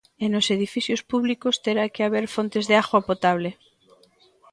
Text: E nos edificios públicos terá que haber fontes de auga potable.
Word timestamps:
E 0.23 0.25
nos 0.33 0.47
edificios 0.55 1.01
públicos 1.11 1.55
terá 1.65 1.85
que 1.93 2.05
haber 2.05 2.25
fontes 2.35 2.63
de 2.69 2.75
auga 2.81 2.99
potable. 3.09 3.49